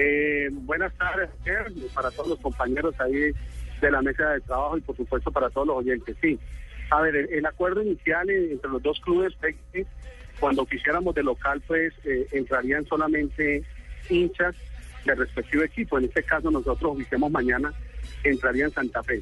[0.00, 1.28] Eh, buenas tardes,
[1.92, 3.32] para todos los compañeros ahí
[3.80, 6.16] de la mesa de trabajo y por supuesto para todos los oyentes.
[6.22, 6.38] Sí,
[6.90, 9.34] a ver, el, acuerdo inicial entre los dos clubes,
[10.38, 13.64] cuando quisiéramos de local, pues eh, entrarían solamente
[14.08, 14.54] hinchas
[15.04, 15.98] del respectivo equipo.
[15.98, 17.74] En este caso nosotros oficiamos mañana,
[18.22, 19.20] entrarían Santa Fe.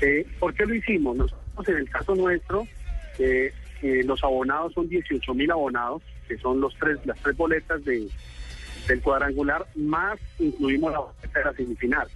[0.00, 1.16] Eh, ¿Por qué lo hicimos?
[1.16, 2.66] Nosotros en el caso nuestro,
[3.20, 3.52] eh,
[3.82, 8.08] eh, los abonados son 18 mil abonados, que son los tres, las tres boletas de,
[8.86, 11.00] del cuadrangular, más incluimos la
[11.32, 12.08] de la semifinal.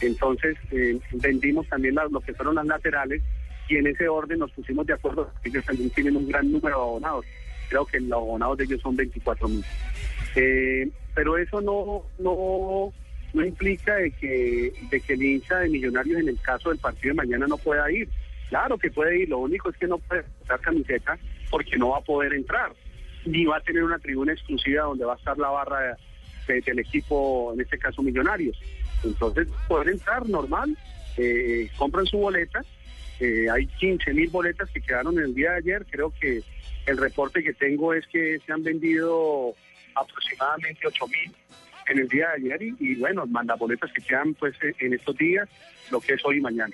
[0.00, 3.22] Entonces eh, vendimos también lo que fueron las laterales
[3.68, 5.30] y en ese orden nos pusimos de acuerdo.
[5.44, 7.24] Ellos también tienen un gran número de abonados.
[7.68, 9.64] Creo que los abonados de ellos son 24 mil.
[10.36, 12.92] Eh, pero eso no, no,
[13.34, 17.12] no implica de que, de que el hincha de Millonarios en el caso del partido
[17.12, 18.08] de mañana no pueda ir.
[18.48, 21.18] Claro que puede ir, lo único es que no puede usar camiseta
[21.50, 22.72] porque no va a poder entrar.
[23.24, 25.96] Ni va a tener una tribuna exclusiva donde va a estar la barra
[26.46, 28.58] de- del equipo, en este caso Millonarios.
[29.04, 30.76] Entonces, poder entrar normal,
[31.16, 32.64] eh, compran su boleta.
[33.20, 35.84] eh, hay 15 mil boletas que quedaron el día de ayer.
[35.90, 36.40] Creo que
[36.86, 39.54] el reporte que tengo es que se han vendido
[39.96, 41.34] aproximadamente 8 mil
[41.88, 45.48] en el día de ayer y, bueno, las boletas que quedan pues en estos días,
[45.90, 46.72] lo que es hoy y mañana.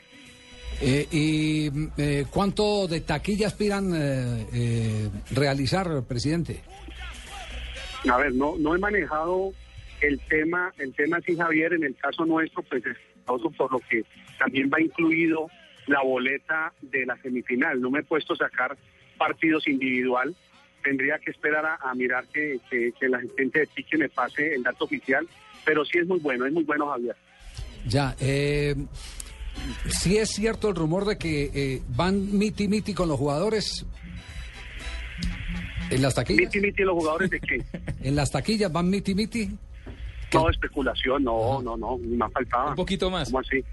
[0.81, 6.63] Eh, ¿Y eh, cuánto de taquilla aspiran eh, realizar, presidente?
[8.11, 9.53] A ver, no, no he manejado
[10.01, 14.05] el tema, el tema sí, Javier, en el caso nuestro, pues es por lo que
[14.39, 15.49] también va incluido
[15.87, 17.81] la boleta de la semifinal.
[17.81, 18.77] No me he puesto a sacar
[19.17, 20.35] partidos individual.
[20.83, 24.55] Tendría que esperar a, a mirar que, que, que la gente de Chique me pase
[24.55, 25.27] el dato oficial,
[25.65, 27.17] pero sí es muy bueno, es muy bueno, Javier.
[27.87, 28.75] Ya, eh,
[29.89, 33.87] sí es cierto el rumor de que eh, van miti miti con los jugadores
[35.91, 36.47] en las taquillas.
[36.47, 37.63] Miti, miti, los jugadores de qué?
[38.03, 39.51] En las taquillas van miti miti.
[40.33, 42.71] No, especulación, no, no, no, ni más faltaba.
[42.71, 43.29] Un poquito más.
[43.29, 43.65] ¿Cómo así?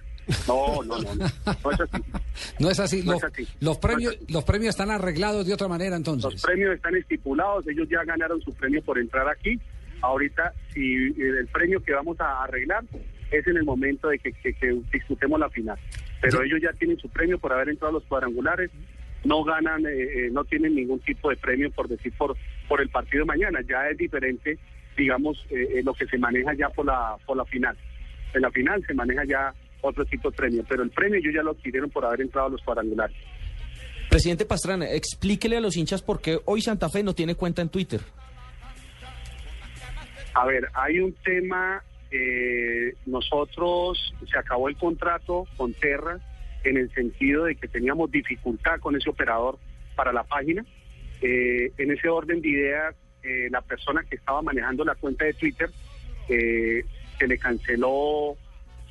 [0.47, 1.25] No, no, no, no,
[1.63, 2.03] no es así.
[2.59, 3.03] No es así.
[3.03, 3.47] No los, es así.
[3.59, 4.33] los premios, No es así.
[4.33, 6.31] los premios están arreglados de otra manera entonces.
[6.31, 9.59] Los premios están estipulados, ellos ya ganaron su premio por entrar aquí.
[10.01, 12.83] Ahorita, si eh, el premio que vamos a arreglar
[13.31, 14.53] es en el momento de que, que-
[15.37, 15.77] la final.
[16.21, 18.69] Pero ellos ya tienen su premio por haber entrado a los cuadrangulares,
[19.23, 19.89] no ganan, eh,
[20.25, 22.35] eh, no tienen ningún tipo de premio por decir por,
[22.67, 23.59] por el partido de mañana.
[23.67, 24.57] Ya es diferente,
[24.97, 27.75] digamos, eh, eh, lo que se maneja ya por la, por la final.
[28.33, 31.41] En la final se maneja ya otro tipo de premio, pero el premio ellos ya
[31.43, 33.15] lo adquirieron por haber entrado a los cuadrangulares.
[34.09, 37.69] Presidente Pastrana, explíquele a los hinchas por qué hoy Santa Fe no tiene cuenta en
[37.69, 38.01] Twitter.
[40.33, 41.81] A ver, hay un tema,
[42.11, 46.19] eh, nosotros se acabó el contrato con Terra
[46.63, 49.57] en el sentido de que teníamos dificultad con ese operador
[49.95, 50.65] para la página.
[51.21, 55.33] Eh, en ese orden de ideas, eh, la persona que estaba manejando la cuenta de
[55.33, 55.69] Twitter
[56.27, 56.83] eh,
[57.17, 58.35] se le canceló,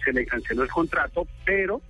[0.05, 1.81] se le canceló el contrato, pero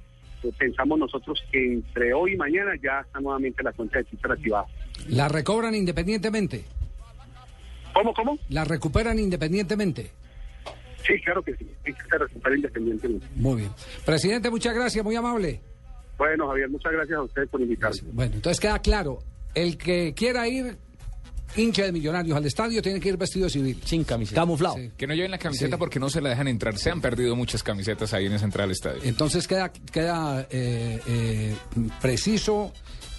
[0.42, 4.32] eh, pensamos nosotros que entre hoy y mañana ya está nuevamente la cuenta de Twitter
[4.32, 4.66] activada.
[5.08, 6.64] ¿La recobran independientemente?
[7.92, 8.38] ¿Cómo, cómo?
[8.48, 10.12] ¿La recuperan independientemente?
[11.06, 13.26] Sí, claro que sí, sí que recupera independientemente.
[13.36, 13.70] Muy bien.
[14.04, 15.60] Presidente, muchas gracias, muy amable.
[16.18, 17.98] Bueno, Javier, muchas gracias a ustedes por invitarme.
[18.12, 19.18] Bueno, entonces queda claro,
[19.54, 20.76] el que quiera ir
[21.56, 23.80] hincha de millonarios al estadio tiene que ir vestido civil.
[23.84, 24.40] Sin camiseta.
[24.42, 24.76] Camuflado.
[24.76, 24.92] Sí.
[24.96, 25.78] Que no lleven la camiseta Sí.
[25.78, 26.76] porque no se la dejan entrar.
[26.76, 29.00] Se han perdido muchas camisetas ahí en esa entrada al estadio.
[29.02, 31.54] Entonces queda, queda eh, eh,
[32.00, 32.72] preciso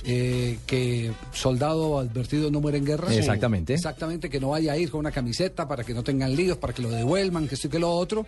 [0.04, 3.14] eh, que soldado advertido no muere en guerra.
[3.14, 3.74] Exactamente.
[3.74, 6.74] Exactamente, que no vaya a ir con una camiseta para que no tengan líos, para
[6.74, 8.26] que lo devuelvan, que esto y que lo otro.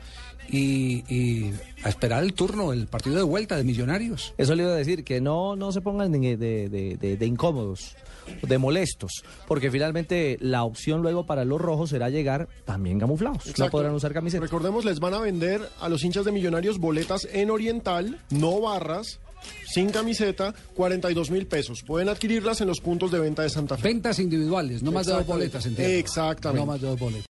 [0.49, 1.53] Y, y
[1.83, 4.33] a esperar el turno, el partido de vuelta de millonarios.
[4.37, 7.25] Eso le iba a decir, que no, no se pongan de, de- de- de- de
[7.25, 7.95] incómodos,
[8.41, 13.45] de molestos, porque finalmente la opción luego para los rojos será llegar también camuflados.
[13.57, 14.43] No podrán usar camiseta.
[14.43, 19.19] Recordemos, les van a vender a los hinchas de Millonarios boletas en Oriental, no barras,
[19.65, 21.83] sin camiseta, 42 mil pesos.
[21.83, 23.89] Pueden adquirirlas en los puntos de venta de Santa Fe.
[23.89, 25.93] Ventas individuales, no más de dos boletas, entiendo.
[25.93, 26.65] Exactamente.
[26.65, 27.25] No más de dos boletas.